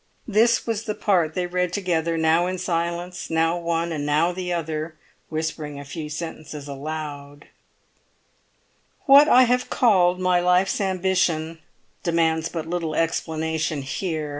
[0.27, 4.51] This was the part they read together, now in silence, now one and now the
[4.51, 4.95] other
[5.29, 7.45] whispering a few sentences aloud:—.
[9.05, 11.59] "What I have called my life's ambition
[12.01, 14.29] demands but little explanation here.